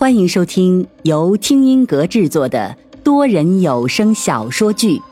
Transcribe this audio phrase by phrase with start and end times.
[0.00, 4.96] 欢迎收听由听音阁制作的多人有声小说剧《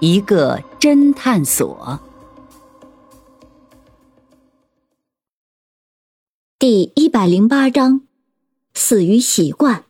[0.00, 2.00] 一个侦探所》
[6.58, 8.00] 第一百零八章：
[8.74, 9.84] 死于习惯。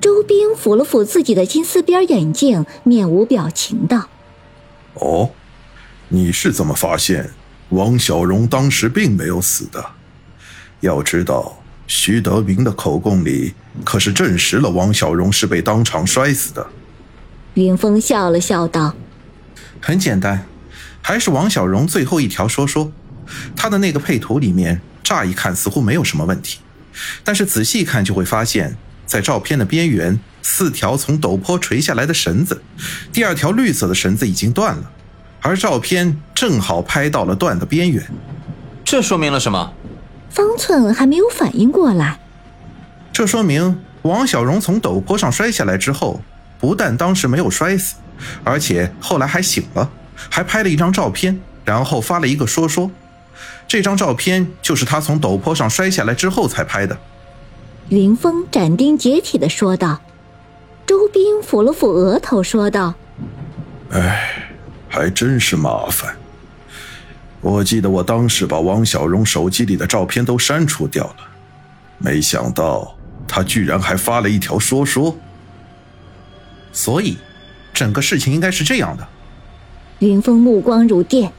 [0.00, 4.08] 周兵抚了抚自己的金丝边眼镜，面无表情道
[4.96, 5.28] ：“哦，
[6.08, 7.30] 你是怎么发现
[7.68, 9.96] 王小荣当时并没有死的？”
[10.82, 13.54] 要知道，徐德明的口供里
[13.84, 16.66] 可是证实了王小荣是被当场摔死的。
[17.54, 18.94] 云峰笑了笑道
[19.80, 20.44] ：“很简单，
[21.00, 22.92] 还是王小荣最后一条说说。
[23.54, 26.58] 他的那个配图里面，乍一看似乎没有什么问题，
[27.22, 28.76] 但是仔细看就会发现，
[29.06, 32.60] 在照片的边缘，四条从陡坡垂下来的绳子，
[33.12, 34.90] 第二条绿色的绳子已经断了，
[35.40, 38.04] 而照片正好拍到了断的边缘。
[38.84, 39.72] 这说明了什么？”
[40.32, 42.18] 方寸还没有反应过来，
[43.12, 46.22] 这说明王小荣从陡坡上摔下来之后，
[46.58, 47.96] 不但当时没有摔死，
[48.42, 49.90] 而且后来还醒了，
[50.30, 52.90] 还拍了一张照片，然后发了一个说说。
[53.68, 56.96] 这张照片就是他从陡坡上摔下来之后才拍的。
[57.90, 60.00] 云峰斩钉截铁地说道。
[60.84, 62.94] 周斌抚了抚额头说道
[63.92, 64.50] ：“哎，
[64.88, 66.16] 还真是麻烦。”
[67.42, 71.16] 我记得我当时把王小荣手机里的照片都删除掉了，
[71.98, 75.16] 没想到他居然还发了一条说说。
[76.72, 77.18] 所以，
[77.74, 79.06] 整个事情应该是这样的。
[79.98, 81.32] 云峰目光如电，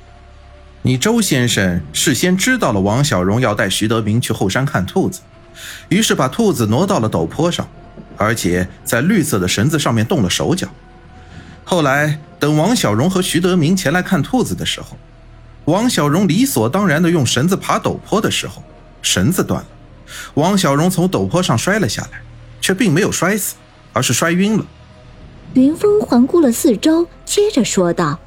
[0.82, 5.22] 你周先生事先知道了王小荣要带徐德明去后山看兔子，
[5.88, 7.66] 于是把兔子挪到了陡坡上，
[8.18, 10.68] 而且在绿色的绳子上面动了手脚。
[11.64, 14.98] 后来，等王小荣和徐德明前来看兔子的时候。
[15.66, 18.62] 王小荣理所当然的用绳子爬陡坡的时候，
[19.02, 19.68] 绳子断了，
[20.34, 22.22] 王小荣从陡坡上摔了下来，
[22.60, 23.56] 却并没有摔死，
[23.94, 24.66] 而是摔晕了。
[25.54, 28.20] 云峰环顾了四周，接着说道：“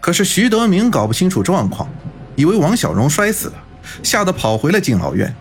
[0.00, 1.86] 可是徐德明搞不清楚状况，
[2.34, 3.54] 以为王小荣摔死了，
[4.02, 5.34] 吓得跑回了敬老院。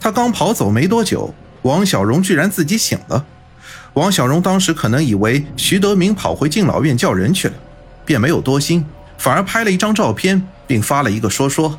[0.00, 1.32] 他刚跑走没多久，
[1.62, 3.24] 王小荣居然自己醒了。
[3.92, 7.54] 王小荣当时可能以为徐德明跑回敬老院叫人去了，
[8.04, 8.84] 便没有多心。”
[9.20, 11.78] 反而拍了一张照片，并发了一个说说。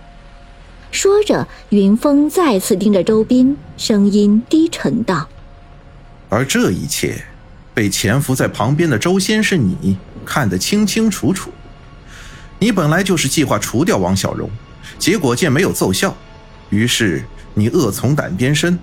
[0.91, 5.27] 说着，云峰再次盯着周斌，声音低沉道
[6.29, 7.25] ：“而这一切，
[7.73, 11.49] 被潜伏在旁边的周先生你看得清清楚楚。
[12.59, 14.47] 你本来就是计划除掉王小荣，
[14.99, 16.15] 结果见没有奏效，
[16.69, 17.25] 于是
[17.55, 18.77] 你恶从胆边生。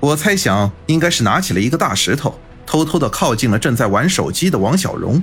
[0.00, 2.36] 我猜想，应该是拿起了一个大石头，
[2.66, 5.22] 偷偷的靠近了正在玩手机的王小荣。”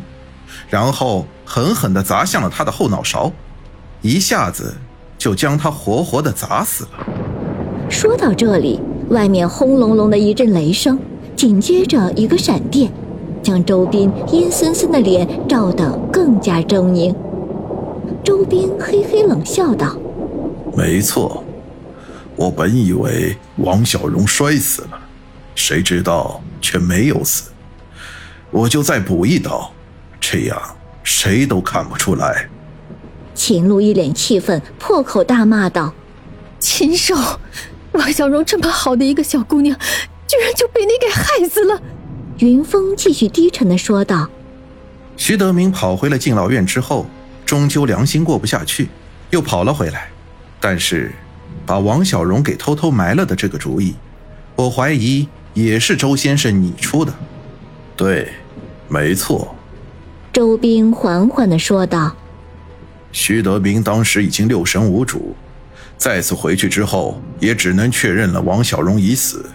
[0.68, 3.32] 然后狠狠地砸向了他的后脑勺，
[4.02, 4.76] 一下子
[5.18, 6.92] 就将他活活的砸死了。
[7.90, 11.00] 说到这里，外面轰隆隆的一阵雷声，
[11.36, 12.92] 紧接着一个闪电，
[13.42, 17.16] 将周斌阴森森的脸照得更加狰狞。
[18.24, 19.98] 周斌嘿嘿冷笑道
[20.78, 21.44] ：“没错，
[22.36, 25.00] 我本以为王小荣摔死了，
[25.56, 27.50] 谁知道却没有死，
[28.52, 29.72] 我就再补一刀。”
[30.20, 30.62] 这样
[31.04, 32.48] 谁都看不出来。
[33.34, 35.94] 秦璐一脸气愤，破口大骂道
[36.60, 37.16] ：“禽兽！
[37.94, 39.78] 王小荣这么好的一个小姑娘，
[40.28, 41.82] 居然就被你给害死了！”
[42.40, 44.30] 云峰继续低沉的说道
[45.16, 47.06] ：“徐德明跑回了敬老院之后，
[47.46, 48.90] 终究良心过不下去，
[49.30, 50.10] 又跑了回来。
[50.60, 51.14] 但是，
[51.66, 53.96] 把王小荣给偷偷埋了的这个主意，
[54.56, 57.14] 我怀疑也是周先生你出的。
[57.96, 58.34] 对，
[58.90, 59.56] 没错。”
[60.40, 62.16] 周兵缓缓的说道
[63.12, 65.36] ：“徐德明当时已经六神无主，
[65.98, 69.50] 再次回去之后，也只能确认了王小荣已死。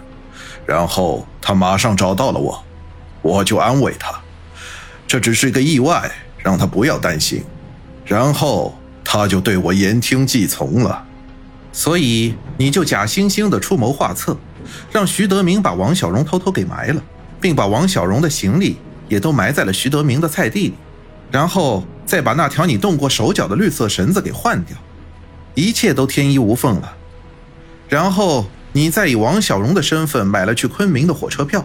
[0.63, 2.63] 然后他马上找到了我，
[3.23, 4.13] 我就安慰他，
[5.07, 7.43] 这只是一个意外，让他不要担心。
[8.05, 11.03] 然后他就对我言听计从了。
[11.73, 14.37] 所以你就假惺惺的出谋划策，
[14.91, 17.01] 让徐德明把王小荣偷偷给埋了，
[17.41, 20.73] 并把王小荣的行李。”也都埋在了徐德明的菜地里，
[21.31, 24.75] 然后再把那条你动过手脚的绿色绳子给换掉，
[25.53, 26.95] 一切都天衣无缝了。
[27.87, 31.63] 然后你再以王小荣的身份买了去昆明的火车票，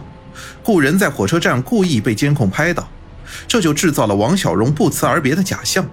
[0.63, 2.87] 雇人在火车站故意被监控拍到，
[3.47, 5.85] 这就制造了王小荣不辞而别的假象。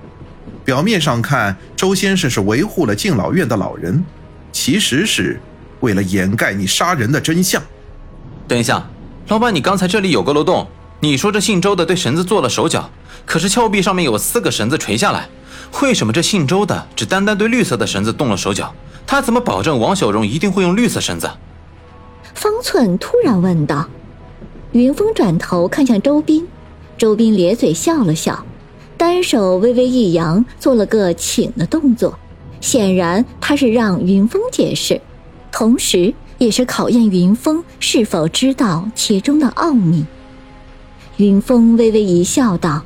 [0.64, 4.04] 表面上看，周先生是维护了敬老院的老人，
[4.52, 5.40] 其实是
[5.80, 7.62] 为了掩盖你杀人的真相。
[8.46, 8.86] 等一下，
[9.28, 10.68] 老板，你刚才这里有个漏洞。
[11.00, 12.90] 你说这姓周的对绳子做了手脚，
[13.24, 15.28] 可是峭壁上面有四个绳子垂下来，
[15.80, 18.74] 为什么这姓周的只单单对绿色的绳子动了手脚，
[19.06, 21.30] 他怎么保证王小荣一定会用绿色绳子？
[22.34, 23.88] 方寸突然问道。
[24.72, 26.46] 云峰转头看向周斌，
[26.98, 28.44] 周斌咧嘴笑了笑，
[28.96, 32.18] 单手微微一扬，做了个请的动作，
[32.60, 35.00] 显然他是让云峰解释，
[35.52, 40.04] 同时也是考验云峰是否知道其中的奥秘。
[41.18, 42.84] 云峰微微一笑，道：“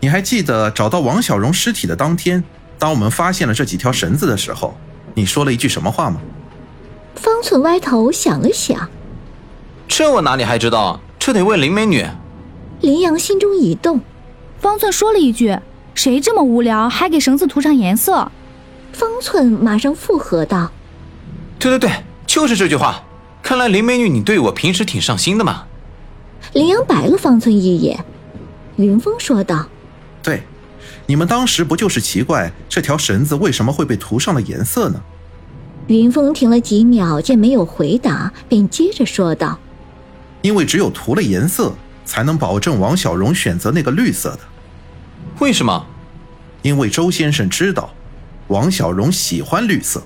[0.00, 2.44] 你还记得找到王小荣尸体的当天，
[2.78, 4.76] 当我们发现了这几条绳子的时候，
[5.14, 6.20] 你说了一句什么话吗？”
[7.16, 8.90] 方寸歪头想了想。
[9.88, 11.00] 这我哪里还知道？
[11.18, 12.04] 这得问林美女。
[12.82, 14.02] 林阳心中一动，
[14.60, 15.58] 方寸说了一句
[15.94, 18.30] ：“谁这么无聊，还给绳子涂上颜色？”
[18.92, 20.70] 方寸马上附和道
[21.58, 23.02] ：“对对对，就是这句话。
[23.42, 25.64] 看来林美女，你对我平时挺上心的嘛。”
[26.54, 28.04] 林阳白了方寸一眼，
[28.76, 29.66] 云峰说道
[30.22, 30.44] ：“对，
[31.04, 35.02] 你们当时不就是奇怪这条绳子为什么会被涂上了颜色呢？”
[35.88, 39.58] 云峰停了几秒，见没有回答，便接着说道。
[40.42, 41.74] 因为只有涂了颜色，
[42.04, 44.40] 才能保证王小荣选择那个绿色的。
[45.40, 45.84] 为什么？
[46.62, 47.92] 因为周先生知道，
[48.46, 50.00] 王小荣喜欢绿色。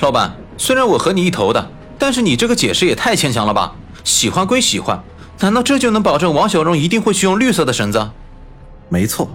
[0.00, 3.76] 老板，虽然我和你一头的，但是你这个解释也太牵强了吧？
[4.04, 5.00] 喜欢归喜欢，
[5.42, 8.10] 难道这就能保证王小荣一定会去用绿色的绳子？
[8.88, 9.28] 没错，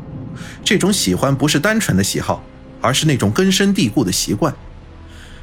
[0.64, 2.42] 这种喜欢不是单纯的喜好，
[2.80, 4.56] 而是那种根深蒂固的习惯。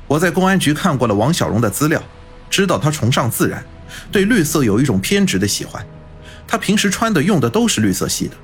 [0.06, 2.02] 我在公安局看过了王小荣的资料，
[2.48, 3.62] 知道他崇尚自然。
[4.10, 5.84] 对绿色有一种偏执的喜欢，
[6.46, 8.34] 他平时穿的用的都是绿色系的。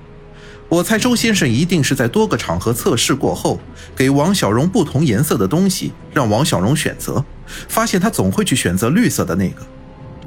[0.68, 3.58] 我猜周先生一定是在多个场合测试过后，
[3.96, 7.24] 给王小荣不同颜色的东西，让王小荣选择，
[7.66, 9.62] 发现他总会去选择绿色的那个。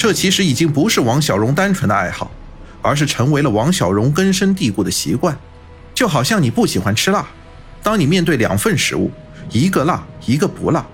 [0.04, 2.30] 这其实已经不是王小荣单纯的爱好，
[2.82, 5.40] 而是成为了王小荣根深蒂固的习惯。
[5.94, 7.26] 就好像你不喜欢吃辣，
[7.82, 9.10] 当你面对两份食物，
[9.50, 10.86] 一个辣，一个不辣，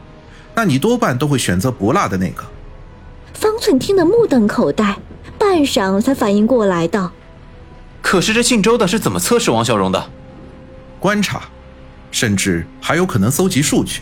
[0.54, 2.44] 那你多半都会选择不辣的那个。
[3.34, 5.00] 方寸听得目瞪口呆，
[5.40, 7.12] 半晌才反应过来，道
[8.04, 10.08] ：“可是这姓周的是怎么测试王小荣的？
[11.00, 11.42] 观察，
[12.12, 14.02] 甚至还有可能搜集数据，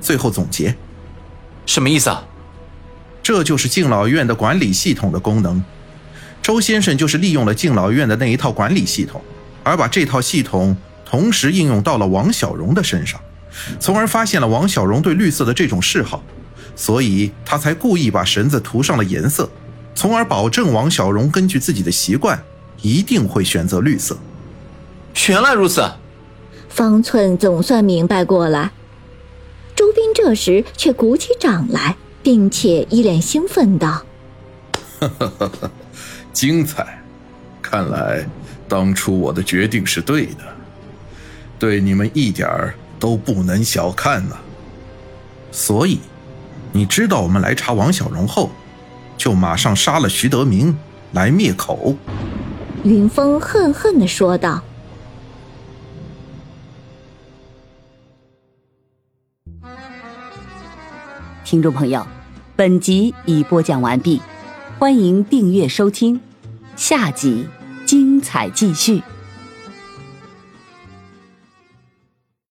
[0.00, 0.76] 最后总结。
[1.66, 2.22] 什么意思啊？
[3.26, 5.60] 这就是敬老院的管理系统的功能。
[6.40, 9.20] 周先生就是利用了敬老院的那一套管理系统，
[9.64, 13.20] 而把这套系统同时应用到了王小荣的身上，
[13.80, 16.22] 从而发现了王小荣对绿色的这种嗜好。”
[16.76, 19.50] 所以他才故意把绳子涂上了颜色，
[19.92, 22.40] 从而保证王小荣根据自己的习惯
[22.80, 24.16] 一定会选择绿色。
[25.26, 25.82] 原来如此，
[26.68, 28.70] 方寸总算明白过来。
[29.74, 31.96] 周斌这时却鼓起掌来，
[32.26, 34.02] 并且一脸兴奋道
[34.98, 35.70] ：“哈哈哈哈
[36.32, 37.00] 精彩！
[37.62, 38.26] 看来
[38.66, 40.42] 当初我的决定是对的，
[41.56, 44.36] 对你们一点儿都不能小看呐。
[45.52, 46.00] 所以。”
[46.74, 48.50] 你知道我们来查王小荣后，
[49.16, 50.76] 就马上杀了徐德明
[51.12, 51.94] 来灭口。
[52.82, 54.60] 云峰恨恨的说道
[61.46, 62.04] ：“听众朋友，
[62.56, 64.20] 本集已播讲完毕，
[64.80, 66.20] 欢迎订阅收听，
[66.74, 67.46] 下集
[67.84, 69.00] 精彩继续。”